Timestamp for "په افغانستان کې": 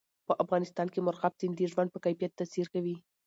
0.27-1.03